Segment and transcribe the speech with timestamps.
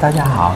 [0.00, 0.54] 大家好，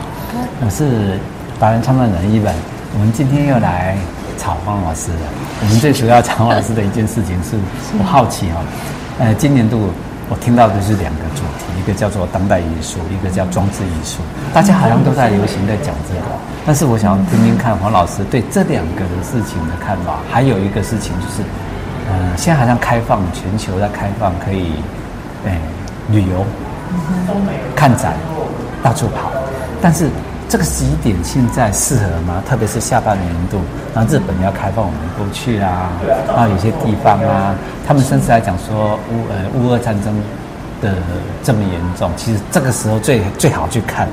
[0.65, 1.21] 我是
[1.61, 2.51] 达人创办人一本。
[2.95, 3.95] 我们今天又来
[4.39, 5.19] 找黄老师了。
[5.61, 7.59] 我们最主要找黄老师的一件事情是，
[7.99, 8.65] 我好奇哦，
[9.19, 9.91] 呃，今年度
[10.31, 14.23] 我听到的是两个主题，一个叫做当代艺术，一个叫装置艺术。
[14.55, 16.33] 大家好像都在流行在讲这个，
[16.65, 20.21] 但是我想听听看黄老师对这两个的事情的看法。
[20.33, 21.43] 还有一个事情就是，
[22.09, 24.73] 呃，现在好像开放全球在开放，可以，
[25.45, 25.61] 哎，
[26.09, 26.47] 旅游。
[27.75, 28.15] 看展，
[28.81, 29.33] 到处跑，
[29.85, 30.09] 但是
[30.49, 32.43] 这个时机点现在适合吗？
[32.49, 33.59] 特别是下半年度，
[33.95, 35.93] 然后日本要开放我们过去啊，
[36.27, 37.55] 然后有些地方啊，
[37.87, 40.15] 他们甚至来讲说乌呃乌俄战争
[40.81, 40.95] 的
[41.43, 44.09] 这么严重，其实这个时候最最好去看。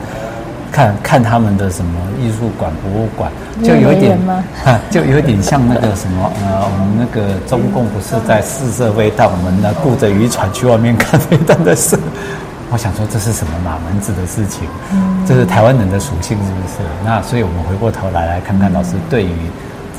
[0.74, 3.30] 看看他们的什么艺术馆、博物馆，
[3.62, 4.18] 就有一点
[4.64, 12.00] 啊， 就有一点像那个什么呃，我们那个中共不是在试射飞弹，我们呢顾着渔船去外面看飞弹的事。
[12.72, 14.64] 我想说这是什么马门子的事情？
[15.28, 16.78] 这是台湾人的属性是不是？
[17.04, 19.36] 那所以我们回过头来来看看老师对于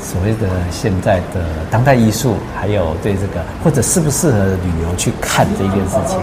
[0.01, 6.17] 所谓的现在的当代艺术，还有对这个或者适不适合旅游去看这件事情，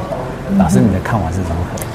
[0.58, 1.89] 老师你的看法是如何？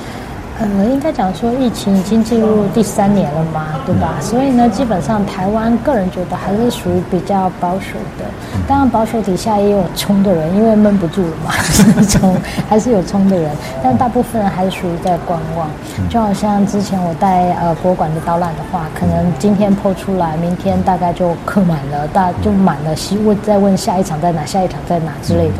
[0.58, 4.16] 呃，应该讲说，疫情已经进入第三年了嘛，对吧？
[4.22, 8.24] 所以呢，基本上台湾个人觉得还是属于比较保守的。
[8.66, 11.52] 当然，保守底下也有冲的人，因为闷不住了嘛，
[12.08, 12.34] 冲
[12.70, 13.52] 还是有冲的人。
[13.84, 15.68] 但大部分人还是属于在观望。
[16.10, 25.56] 就好像之前我带呃博物馆的导览的话，可能今天 po 出来，明天大概就客满了，大就满了，希问再问下一场在哪，下一场在哪之类的。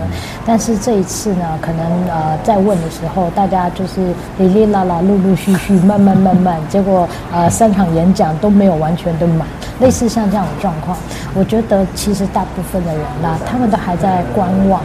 [0.46, 4.85] 但是这一次呢，可能呃在问的时候，大家就是哩哩啦。
[4.86, 9.48] 啦，陆陆续续，慢慢慢慢，结果呃，三场演讲都没有完全的满，
[9.80, 10.98] 类似像这样的状况，
[11.34, 14.82] 我觉得其实大部分的人啦，他们都还在观望。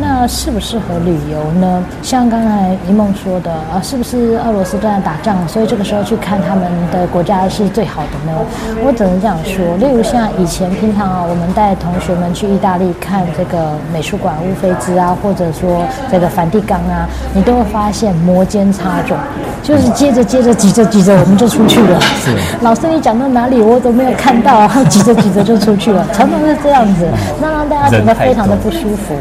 [0.00, 1.82] 那适不适合旅游呢？
[2.02, 8.38] 像刚才一梦说的啊，是不是俄罗斯正在打仗，所以这个时候去看他们的国家是最好的呢？
[8.84, 9.76] 我只能这样说。
[9.78, 19.16] 例如像以前平常啊，我们带同学们去意大利看这个美术馆乌菲兹啊，或者说这个梵蒂冈啊，你都会发现摩肩擦踵。
[19.62, 22.00] 就是接着接着挤着挤着我们就出去了。
[22.24, 27.06] 是，老师你讲到哪里我都没有看到，然 后挤着挤着就出去了，常常是这样子，
[27.40, 29.14] 那让大家觉得非常的不舒服。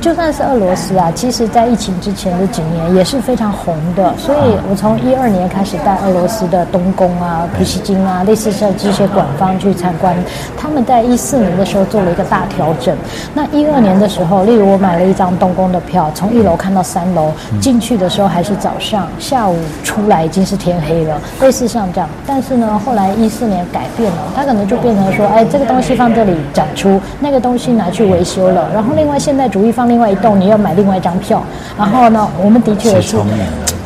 [0.00, 4.14] 就算是俄罗斯啊，其实在疫情之前的几年也是非常红的。
[4.16, 4.38] 所以
[4.70, 10.16] 我从一二年开始带俄罗斯的东宫啊、普希金啊，类似像这些馆方去参观，
[10.56, 12.96] 他们在一四年的时候做了一个大调整。
[13.34, 19.59] 那一二年的时候，例如我买了一张东宫的票，从一楼看到三楼，进去的时候还是早上，下午。
[19.82, 22.08] 出来已经是天黑了，类似像这样。
[22.26, 28.68] 但是呢，后来一四年改变了，它可能就变成说，哎，这个东西放这里展出，那个东西拿去维修了。
[28.72, 31.42] 然后另外现代主义放另外一栋，你要买另外一张票。
[31.76, 33.16] 然后呢，我们的确也是。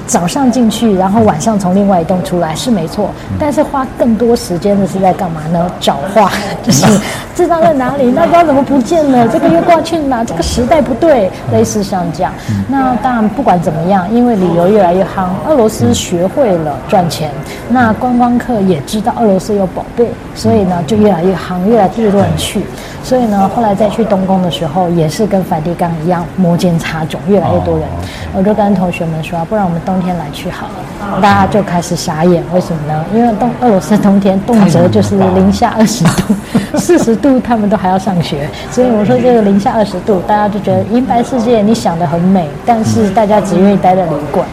[0.07, 3.09] 早上进去，然后晚上从另外一栋出来是没错，
[3.39, 5.67] 但是花更多时间的是在干嘛呢？
[5.81, 6.31] 找画，
[6.64, 6.86] 就是
[7.34, 8.10] 这张在哪里？
[8.16, 9.28] 那张怎么不见了？
[9.28, 10.25] 这个又挂去哪？
[10.25, 12.32] 这个时代不对，类似像这样。
[12.69, 17.30] 那当然不管怎么样，因为旅游越来越夯，俄罗斯学会了赚钱，
[17.69, 22.62] 那观光客也知道俄罗斯有宝贝，所以呢就越来越夯，越来越多人去。
[23.02, 27.86] 所以呢，后来再去东宫的时候，也是跟梵蒂冈一样，摩肩擦踵，越来越多人。
[28.34, 31.20] 我就跟同学们说，不然我们冬天来去好了。
[31.20, 33.04] 大家就开始傻眼，为什么呢？
[33.14, 36.34] 因为冬俄罗斯冬天动辄就是零下二十度、
[36.78, 38.48] 四十度，他们都还要上学。
[38.70, 44.47] 所以我说这个零下二十度，大家就觉得银白世界，你想的很美，但是大家只愿意待在旅馆。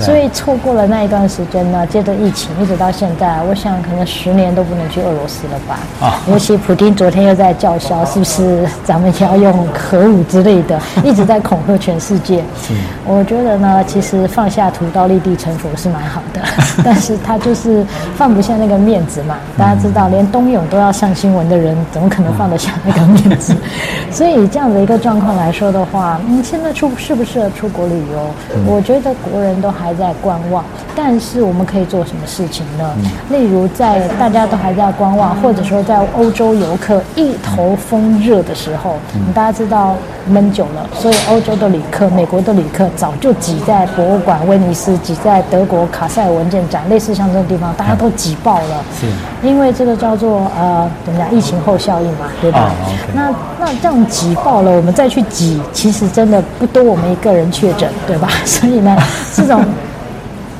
[0.00, 5.78] 所以错过了那一段时间呢，接着疫情一直到现在，我想可能十年都不能去俄罗斯了吧？
[6.00, 12.38] 啊，尤其普丁昨天又在叫嚣，是不是咱们要用核武之类的， 一直在恐吓全世界。
[12.62, 12.72] 是，
[13.04, 16.40] 我觉得呢，其实放下屠刀立地成佛是蛮好的，
[16.84, 17.84] 但是他就是
[18.16, 19.36] 放不下那个面子嘛。
[19.58, 23.52] 大家知道，连冬泳都要上新闻的人，怎么可能放得下那个面子？
[24.12, 28.30] 所以这样的一个状况来说的话，你，现在出适不适合出国旅游？
[28.64, 29.87] 我觉得国人都还。
[29.88, 30.62] 还在观望，
[30.94, 32.94] 但是我们可以做什么事情呢？
[33.30, 38.96] 例如，在大家都还在观望，或者说在欧洲游客一头风热的时候，
[39.34, 39.96] 大家知道
[40.28, 48.84] 闷久了，所以欧洲的旅客、美国的旅客早就挤在博物馆、威尼斯，挤在德国卡塞尔文件展，类似像这种地方，大家都挤爆了。
[49.00, 49.06] 是，
[49.42, 51.34] 因为这个叫做呃，怎么讲？
[51.34, 52.70] 疫情后效应嘛，对吧？
[53.14, 58.28] 那那这样挤爆了，我们再去挤，其实真的不多我们一个人确诊，对吧？
[58.44, 58.94] 所以呢，
[59.34, 59.64] 这种。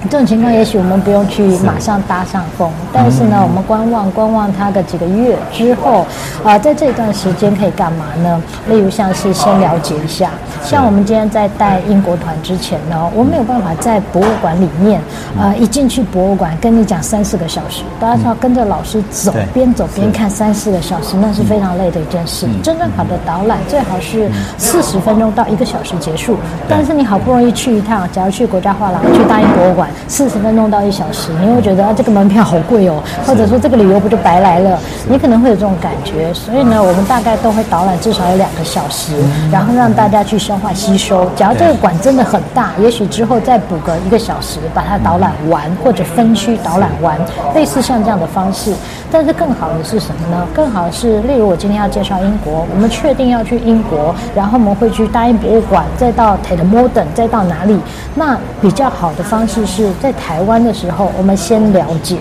[0.04, 6.02] 这种情况，也许我们不用去马上搭上风，但是呢，我们观望观望它个几个月之后，
[6.44, 8.40] 啊、呃，在这段时间可以干嘛呢？
[8.68, 10.30] 例如像是先了解一下，
[10.62, 15.00] 像我们今天在带英国团之前呢，我没有办法在博物馆里面，
[15.36, 22.46] 啊、呃，一进去博物馆跟你讲三四个小时，大家要跟着老师走，边走边看三四个小时，那是非常累的一件事。
[22.62, 26.36] 真正好的导览最好是四十分钟到一个小时结束，
[26.68, 29.87] 但是你好不容易去一趟，假如去国家画廊，去大英博物馆。
[30.06, 34.78] 四十分钟到一小时，你会觉得啊，这个门票好贵哦，或者说这个旅游不就白来了？
[35.08, 36.32] 你可能会有这种感觉。
[36.34, 39.12] 所以呢，我们大概都会导览至少有两个小时，
[39.50, 41.28] 然后让大家去消化吸收。
[41.36, 47.18] 假如这个馆真的很大，也许之后再补个一个小时，把它导览完，或者分区导览完，
[47.54, 48.72] 类似像这样的方式。
[49.10, 50.46] 但是更好的是什么呢？
[50.54, 57.78] 更好的是，例如我今天要介绍英国，我们确定要去英国，然后我们会去大英博物馆，再到 Tate Modern，再到哪里？
[58.14, 62.16] 那比较好的方式是在台湾的时候，我们先了解。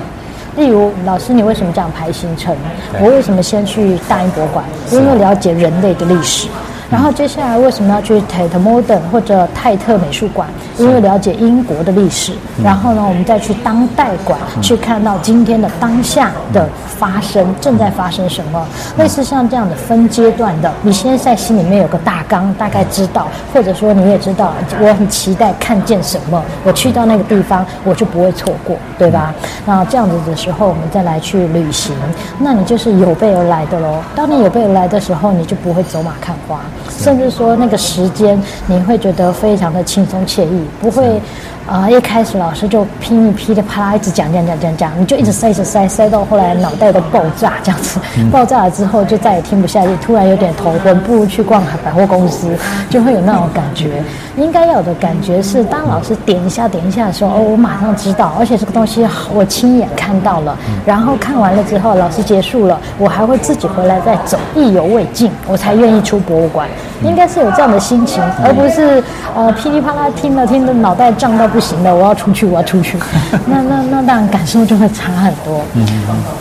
[0.56, 2.56] 例如，老师，你为什么这样排行程？
[3.00, 4.66] 我为什么先去大英博物馆？
[4.92, 6.48] 因为了解人类的历史。
[6.90, 10.48] 然后接下来为什么要去 Tate Modern 或者泰特美术馆？
[10.78, 12.32] 因为了解英国的历史。
[12.64, 18.66] 然后呢，我们再去当代馆，去看到今天的当下的发生，正在发生什么。
[18.98, 29.34] 类似像这样的分阶段的，你现在在心里面有个大纲，大概知道，或者说你也知道，我很期待看见什么，我去到那个地方，我就不会错过，对吧？
[29.66, 31.94] 那这样子的时候，我们再来去旅行，
[32.40, 34.02] 那你就是有备而来的喽。
[34.16, 36.62] 当你有备而来的时候，你就不会走马看花。
[36.90, 41.22] 甚至说那个时间，你会觉得非常的轻松惬意，不会。
[41.68, 41.92] 啊、呃！
[41.92, 48.00] 一开始老师就噼里噼里啪啦一直讲讲讲讲讲，你就一直塞一直塞塞到后来脑袋都爆炸这样子。
[48.32, 52.48] 爆炸了之后就再也听不下去，突然有点头昏，不如去逛百货公司，
[52.90, 54.02] 就会有那种感觉。
[54.38, 60.58] 应该要有的感觉是，当老师点一下点一下的时候，哦，我马上知道，而且这个东西我亲眼看到了。
[60.86, 66.66] 然后看完了之后，老师结束了，我还会自己回来再走，意犹未尽，我才愿意出博物馆。
[67.04, 69.04] 应该是有这样的心情，而不是
[69.38, 71.48] 呃噼里啪啦听了听的脑袋胀到。
[71.48, 72.98] 不行了，我要出去，我要出去。
[73.48, 75.62] 那那那当然感受就会差很多。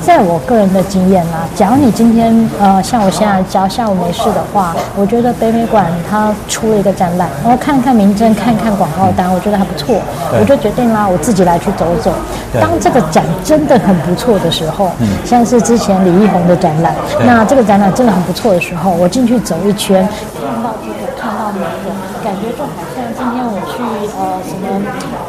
[0.00, 9.94] 在我个人的经验啦，假如你今天呃像我现在假如下午没事的话，我觉得北美馆它出了一个展览，然后看看名称，看看广告单，我觉得还不错，
[10.40, 12.12] 我就决定啦，我自己来去走走。
[12.60, 14.90] 当这个展真的很不错的时候，
[15.24, 16.92] 像是之前李易宏的展览，
[17.24, 20.74] 那这个展览真的很不错的时候，我进去走一圈，看到
[22.24, 23.82] 感觉就好像今天我去
[24.16, 24.66] 呃什么。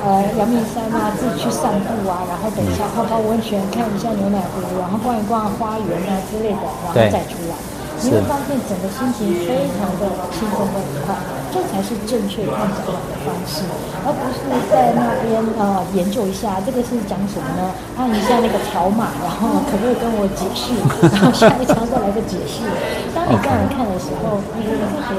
[0.08, 7.56] 呃，阳明山啊，自己去散步啊，然后等一下泡泡温泉，看一下牛奶湖，然后逛一逛花园啊之类的，然后再出来，
[8.00, 11.12] 你会发现整个心情非常的轻松和愉快，
[11.52, 13.68] 这才是正确看展览的方式，
[14.08, 17.68] 而不是在那边呃研究一下这个是讲什么呢？
[18.00, 20.72] 按一下那个条码，然后可不可以跟我解释？
[21.12, 22.64] 然后下一张再来个解释。
[23.12, 25.12] 当你这样看的时候，你觉得是可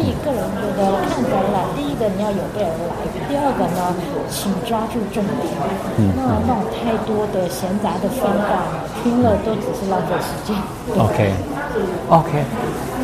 [0.00, 2.96] 所以个人觉得看展览，第一个你要有备而来，
[3.28, 3.94] 第二个呢，
[4.30, 5.52] 请抓住重点。
[5.98, 8.64] 嗯，那那种太多的闲杂的废话，
[9.04, 10.56] 听了都只是浪费时间。
[10.96, 12.44] OK，OK，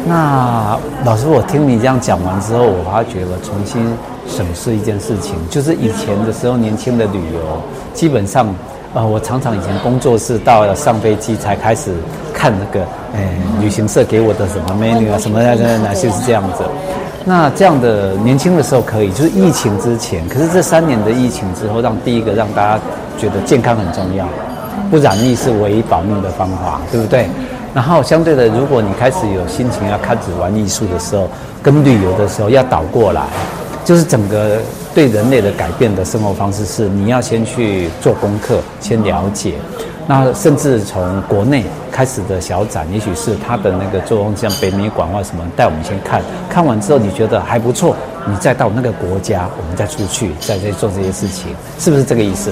[0.07, 3.95] 那老师，我听你这样讲完之后，我发觉了重新
[4.27, 7.61] 审视一件事情，就是以前的时候，年轻的旅游，
[7.93, 8.49] 基本上。
[8.97, 11.93] 呃，我常常以前工作是到了上飞机才开始
[12.33, 12.81] 看那个，
[13.15, 13.29] 哎，
[13.61, 16.65] 旅行社给我的什么 menu 啊，什么的，哪些是这样子。
[17.23, 20.27] 那这样的年轻的时候可以，就是疫情之前。
[20.31, 22.81] 可是这三年的疫情之后，让第一个让大家
[23.19, 24.27] 觉得健康很重要，
[24.91, 27.29] 不染疫是唯一保命的方法，对不对？
[27.75, 31.29] 然后相对的，如果你开始有心情要开始玩艺术的时候，
[31.63, 33.21] 跟旅游的时候要倒过来，
[33.87, 34.61] 就是整个。
[34.97, 39.53] 对人类的改变的生活方式是，你要先去做功课，先了解。
[40.07, 47.95] 那甚至从国内开始的小展，也许是他的那个作用，像北美馆或什么，带我们先看看完之后，你觉得还不错，
[48.27, 52.51] 你再到那个国家，我们再出去，再再做这些事情，是不是这个意思？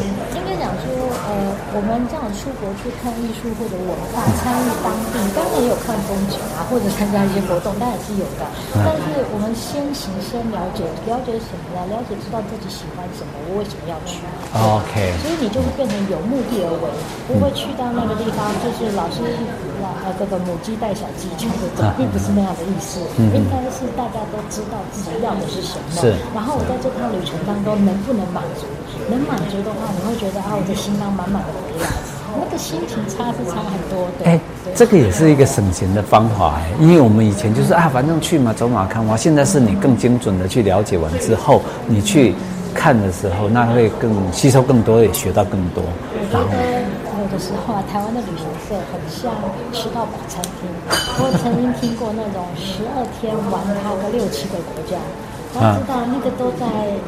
[1.74, 8.46] 我们这样出国去看艺术或者文化，参与当地，当然也有看风景啊，或者参加一些活动，当然是有的。
[8.78, 11.90] 但是我们先行先了解，了解什么呢？
[11.90, 14.22] 了解知道自己喜欢什么，我为什么要去
[14.54, 15.18] ？OK。
[15.18, 16.86] 所以你就会变成有目的而为，
[17.26, 19.26] 不会去到那个地方，就是老师
[19.82, 23.02] 呃这个母鸡带小鸡牵着走，并不是那样的意思。
[23.34, 26.06] 应该是大家都知道自己要的是什么。
[26.30, 28.62] 然后我在这趟旅程当中能不能满足？
[29.10, 31.88] 能满足的话，你会觉得啊，我的心囊满满的回来，
[32.38, 34.24] 那个心情差是差很多的。
[34.24, 34.40] 哎，
[34.74, 39.16] 这个也是一个省钱的方法哎，因为我们以前就是啊，反正去嘛，走马看花。
[39.16, 42.34] 现在是你更精准的去了解完之后，你去
[42.74, 45.84] 看的时候，那会更吸收更多，也学到更多。
[46.32, 46.48] 然后
[47.22, 49.32] 有的时候啊，台湾的旅行社很像
[49.72, 50.68] 吃到饱餐厅。
[51.18, 54.98] 我曾经听过那种十二天玩它个六七个国家。
[55.60, 56.66] 知道那个都在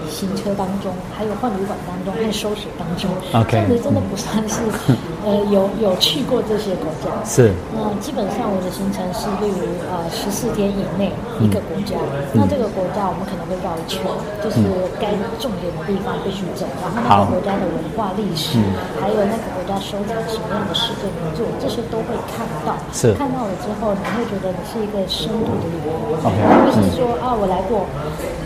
[0.08, 3.10] 行车当中，还有换旅馆当中，还有收拾当中。
[3.32, 4.60] OK，这样子真的不算是，
[5.26, 7.10] 呃，有有去过这些国家。
[7.26, 7.50] 是。
[7.74, 11.10] 那基本上我的行程是，例如呃十四天以内
[11.42, 14.06] 一个国家，嗯、那这个国家我们可能会绕一圈，
[14.38, 14.62] 就是
[15.02, 15.10] 该
[15.42, 18.70] 重点的地方必须走，然后那个国家的文化历史，嗯、
[19.02, 22.78] 还有那个国家收藏什么样的世界名作，这些都会看到。
[22.94, 23.10] 是。
[23.18, 25.90] 看到了之后，你会觉得你是一个深度的旅游，
[26.22, 27.82] 而、okay, 不是说、嗯、啊我来过。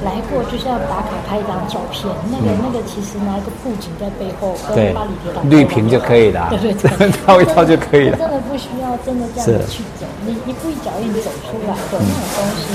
[0.00, 8.16] 来过就是要打卡拍一张照片，那个、嗯、那个其实拿一个布景在背后，跟巴黎铁塔绿屏就可以了， 对对对，照一照就可以了。
[8.18, 12.68] 真的不需要真的这样子去走，你一步一脚印走出来的那种东西，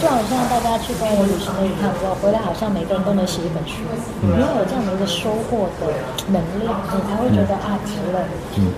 [0.00, 3.82] 就好像大家去跟我旅行了一趟之后，回来好像每个人都能写一本书，
[4.22, 5.90] 你、要有这样的一个收获的
[6.28, 8.24] 能量，你才会觉得、啊值了。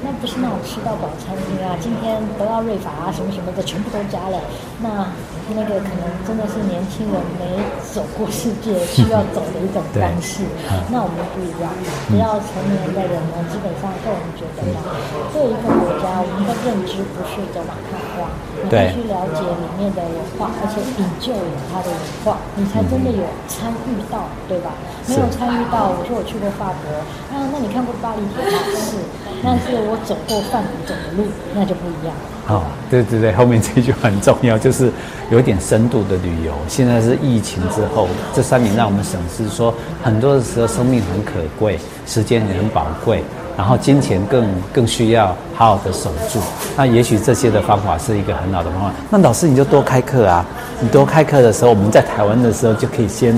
[0.02, 4.40] 那不是那种吃到饱餐厅啊，今天得到瑞法啊什么什么的全部都加了，
[4.81, 5.07] 那
[5.53, 7.61] 那个可能真的是年轻人没。
[7.95, 10.43] 走过世界需要走的一种方式，
[10.91, 11.71] 那我们不一样。
[12.11, 14.83] 只要成年的人呢，基本上个人觉得呢，
[15.31, 18.27] 对一个国家，我们的认知不是走马看花，
[18.59, 24.75] 你必须了解里面的文化，而且引咎有它的文化，你才真的有参与到，对吧？
[25.07, 26.91] 没有参与到，我说我去过法国，
[27.31, 28.99] 啊，那你看过巴黎铁塔是，
[29.39, 32.11] 但是我走过范谷走的路，那就不一样。
[32.47, 34.91] 哦，对对对，后面这句很重要，就是
[35.31, 36.53] 有点深度的旅游。
[36.69, 39.73] 现在是疫情之后，这三年让我们省思说，
[40.03, 43.25] 很多的时候生命很可贵，时间也很宝贵，
[43.57, 46.39] 然后金钱更更需要好好的守住。
[46.77, 48.93] 那也许这些的方法是一个很好的方法。
[49.09, 50.45] 那老师你就多开课啊，
[50.81, 53.35] 你多开课的时候，我们在台湾的时候就可以先。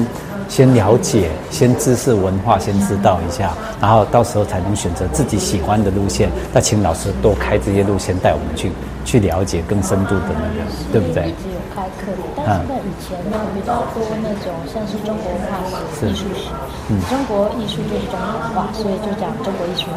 [0.49, 6.31] 先了解，先知识文化，先知道一下，然后到时候才能选择自己喜欢的路线。
[6.53, 8.71] 那请老师多开这些路线，带我们去
[9.05, 10.63] 去了解更深度的那个，
[10.93, 11.29] 对不对？
[11.29, 15.59] 一直有开课，但是在以前呢，比较多那种像是中国文化
[15.99, 16.49] 史、艺术史。
[16.89, 19.91] 嗯，中国艺术就是中国文化，所以就讲中国艺术。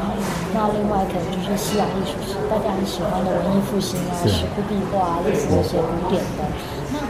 [0.54, 6.42] 那另外可能就是西洋艺术史，大家很喜欢的文艺复兴啊、石窟壁画啊，类似这些古典的。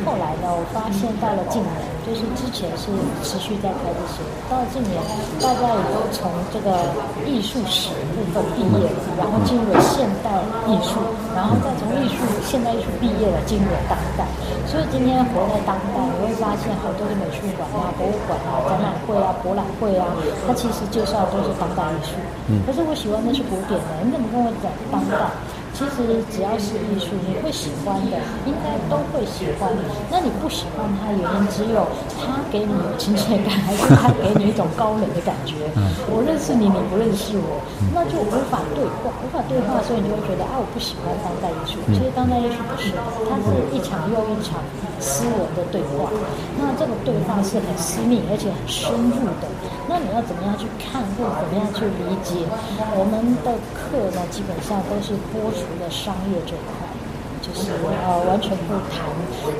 [0.10, 1.70] 后来呢，我发现到了近年。
[2.10, 2.90] 就是之前是
[3.22, 4.18] 持续在开这些，
[4.50, 4.98] 到了近年，
[5.38, 6.74] 大家也都从这个
[7.22, 10.34] 艺术史部分毕业了，然后进入了现代
[10.66, 10.98] 艺术，
[11.38, 14.26] 然后再从艺术现代艺术毕业了，进入了当代。
[14.66, 20.10] 所以今天活在当代，你会发现好多的美术馆啊、博物馆啊、展览会啊、博览会啊，
[20.50, 22.18] 它其实介绍的都是当代艺术。
[22.66, 25.30] 可是我喜欢的是古典的，你怎么跟我讲当代？
[25.80, 29.72] 其实只要是艺术，你会喜欢的，应该都会喜欢。
[30.12, 31.88] 那你不喜欢它，原因只有
[32.20, 35.56] 它给你有亲切感，还是它给你一种高冷的感觉？
[36.12, 37.64] 我认识你，你不认识我，
[37.96, 41.80] 那就无法对话，无法对话，所以你就会觉得啊，我不喜欢当代艺术。
[41.96, 42.92] 其实当代艺术不是，
[43.32, 44.60] 它是一场又一场
[45.00, 46.12] 私人的对话。
[46.60, 49.48] 那这个对话是很私密而且很深入的。
[49.88, 52.44] 那你要怎么样去看，或者怎么样去理解？
[53.00, 56.88] 我们的课呢，基本上都是播出的商业这一块，
[57.44, 59.06] 就是呃完全不谈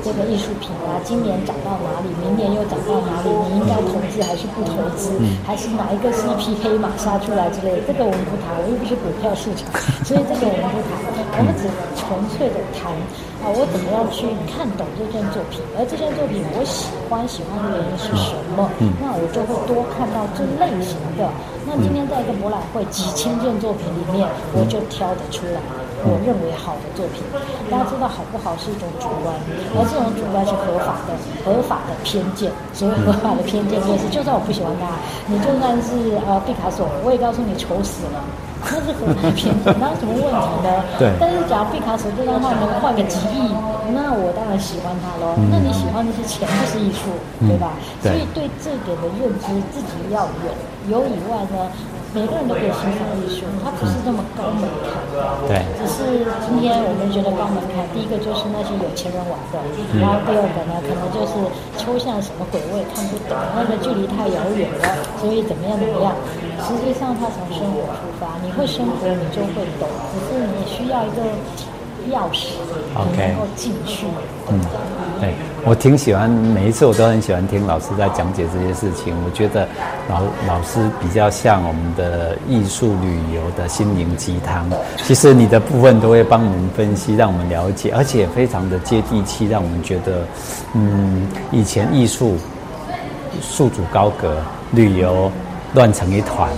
[0.02, 5.12] 这个艺术品啊，今年涨到哪里，明年又涨到哪里，你应该投资还是不投资，
[5.46, 9.68] 还是哪一个是一匹黑马杀出来之类的，这个我们不谈，我又不是股票市场，
[10.04, 10.88] 所以这个我们不
[11.30, 12.90] 谈，我们只纯粹的谈。
[13.40, 15.64] 啊，我怎么样去看懂这件作品？
[15.72, 18.68] 而这件作品我喜欢喜欢的原因是什么？
[18.84, 21.24] 嗯，那我就会多看到这类型的。
[21.64, 25.60] 那今天在一个博览会，几千件作品里面，我就挑得出来
[26.04, 27.22] 我认为好的作品。
[27.70, 29.34] 大家知道好不好是一种主观，
[29.76, 31.14] 而这种主观是合法的，
[31.44, 32.50] 合法的偏见。
[32.72, 38.18] 所谓合法的偏见就是，就算我不喜欢他，你就算是呃毕卡索，我也告诉你丑死了。
[38.60, 40.68] 那是合法偏见，那有什么问题呢？
[41.00, 41.08] 对。
[41.16, 43.48] 但是假如毕卡索这张画能换个几亿，
[43.96, 45.32] 那我当然喜欢他喽。
[45.40, 47.08] 嗯、那你喜欢的是钱，不是艺术，
[47.48, 47.72] 对吧？
[48.04, 50.52] 所以对这点的认知自己要有。
[50.88, 51.72] 有以外呢？
[52.12, 54.98] 每个人都可以欣赏艺术，它不是那么高门槛。
[55.46, 55.62] 对。
[55.78, 59.62] 只是今天我们觉得高门槛，第一个就是那些有钱人玩的，
[59.94, 61.38] 嗯、然后第二个呢，可能就是
[61.78, 64.90] 抽象什么鬼我也看不懂，那个距离太遥远了，
[65.22, 66.10] 所以怎么样怎么样。
[66.66, 69.86] 实际上，他从生活出发，你会生活，你就会懂。
[70.10, 71.22] 只是你需要一个
[72.12, 72.48] 钥匙
[72.94, 74.06] ，OK，能够进去。
[74.48, 74.60] 嗯，
[75.20, 79.14] 对，我挺喜欢，每一次我都很喜欢听老师在讲解这些事情。
[79.24, 79.68] 我觉得
[80.08, 84.68] 老老师比较像我们的艺术旅游的心灵鸡汤。
[85.04, 90.26] 其实你的部分都会帮我们分析，让我们了解，而且非常的接地气，让我们觉得，
[90.74, 92.36] 嗯，以前艺术
[93.40, 94.36] 束之高阁，
[94.72, 95.30] 旅游
[95.74, 96.48] 乱成一团。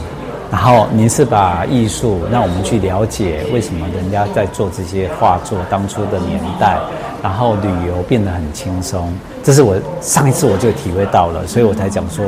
[0.52, 6.78] 然后您是把艺术让我们去了解为什么人家在做这些画作当初的年代，
[7.22, 9.10] 然后旅游变得很轻松，
[9.42, 12.22] 这是我上一次我就体会到了，所以我才讲说，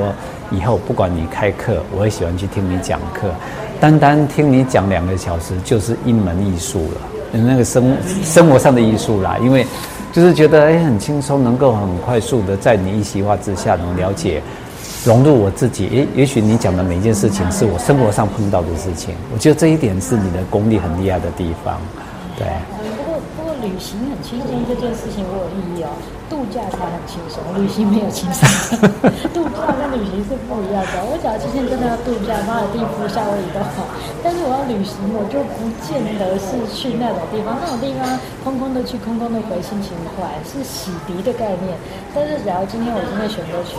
[0.50, 3.28] 以后不管你开课，我也喜欢去听你讲课，
[3.78, 7.00] 单单听你讲两个小时就是一门艺术了，
[7.30, 9.66] 那个生生活上的艺术啦，因为
[10.12, 14.42] 就是觉得哎很轻松，能够很快速的在你一席话之下能了解。
[15.04, 21.78] 融入我自己，也，也许你讲的每一件事情是我生活上碰到的事情，我觉得这一点是你的功力很厉害的地方，
[22.38, 22.46] 对。
[22.70, 25.90] 不过，不过旅行很轻松这件事情我有意义哦。
[26.28, 28.42] 度假才很轻松，旅行没有轻松。
[29.32, 31.04] 度假跟旅行是不一样的。
[31.04, 33.84] 我假如今天真的要度假，马尔地夫、夏威夷都好，
[34.22, 37.56] 但是我要旅行，我就不见得是去那种地方。
[37.60, 38.02] 那种地方
[38.42, 41.76] 空空的去，空空的回，心情坏，是洗涤的概念。
[42.14, 43.76] 但是，只要今天我真的选择去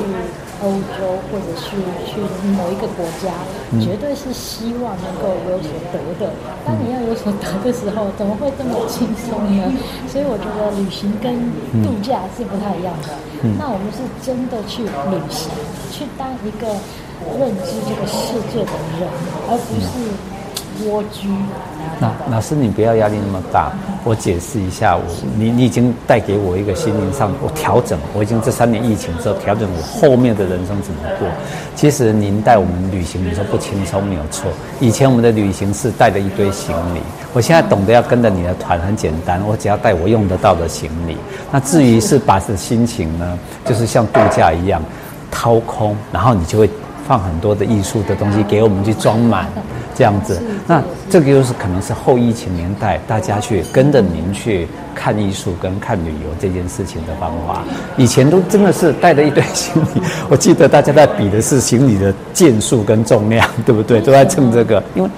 [0.62, 1.76] 欧洲，或者去
[2.06, 2.22] 去
[2.56, 3.34] 某一个国家，
[3.72, 6.32] 嗯、绝对是希望能够有所得的。
[6.66, 9.66] 当你要有所得的时候，怎么会这么轻松呢？
[10.08, 11.34] 所以，我觉得旅行跟
[11.82, 12.22] 度假。
[12.38, 13.10] 是不太一样的。
[13.44, 15.50] 嗯、那我们是真的去旅行，
[15.92, 16.68] 去当一个
[17.40, 19.08] 认知这个世界的人，
[19.48, 19.88] 而不是
[20.84, 21.30] 蜗居。
[22.00, 23.72] 那老师，你不要压力那么大。
[24.04, 25.04] 我解释一下，我
[25.38, 27.98] 你你已经带给我一个心灵上我调整。
[28.14, 31.28] 我已经这三年疫情之后调整我后面的人生怎么过。
[31.76, 34.52] 其实您带我们旅行，你说不轻松没有错。
[34.80, 37.00] 以前我们的旅行是带着一堆行李，
[37.34, 41.16] 我现在懂得要跟着你的团很简单，我只要带我用得到的行李。
[41.52, 44.82] 那至于是把这心情呢，就是像度假一样
[45.32, 46.70] 掏空，然后你就会。
[47.08, 49.46] 放很多的艺术的东西给我们去装满，
[49.96, 50.40] 这样子。
[50.68, 57.64] 那这个就是可能是后疫情年代大家去跟着您去看艺术跟看旅游这件事情的方法。
[57.98, 64.02] 以前都真的是带着一堆行李， 我记得大家在比的是行李的件数跟重量，对不对？
[64.02, 65.10] 都在称这个，因为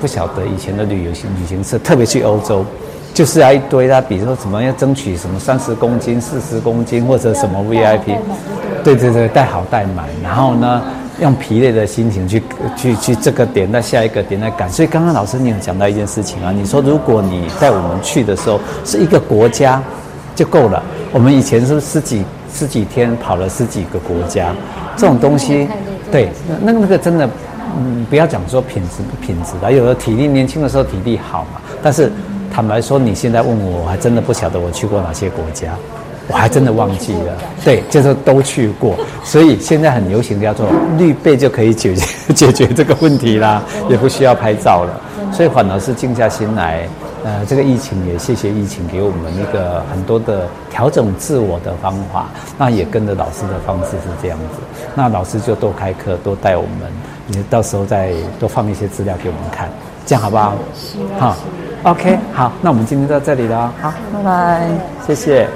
[0.00, 2.64] 不晓得以前的旅游行旅行社，特别去欧洲，
[3.12, 8.16] 就是要一堆啊，比如说什么要争取什么三十公斤、四十公斤或者什么 VIP，
[8.84, 10.82] 对对对，带好带满，然后呢？
[11.20, 12.42] 用疲累的心情去
[12.76, 14.70] 去去这个点，到下一个点来赶。
[14.70, 19.82] 所以刚刚老师你有讲到一件事情啊，你说如果你带我们去的时候是一个国家
[20.34, 20.82] 就够了。
[21.12, 24.54] 我们以前是十几十几天跑了十几个国家，
[24.96, 25.66] 这种东西，
[26.12, 26.30] 对，
[26.62, 27.28] 那那个真的，
[27.78, 32.12] 嗯，不要讲说品质不品质的，有的体力年轻的时候体力好嘛，但是
[32.52, 35.72] 坦白说，你现在问我，我还真的不晓得我去过哪些国家。
[36.30, 40.66] 我还真的忘记了，对，就是都去过，所以现在很流行的叫做
[40.98, 45.00] 绿背就可以解决 解决这个问题啦，也不需要拍照了，
[45.32, 46.86] 所以反而是静下心来，
[47.24, 52.26] 呃，这个疫情也谢谢疫情给我们一个很多的调整自我的方法，
[52.58, 54.60] 那也跟着老师的方式是这样子，
[54.94, 56.92] 那老师就多开课，多带我们，
[57.26, 59.68] 你到时候再多放一些资料给我们看，
[60.04, 60.54] 这样好不好？
[61.18, 61.36] 好
[61.84, 64.68] ，OK，好，那我们今天到这里了，好，拜拜，
[65.06, 65.48] 谢谢。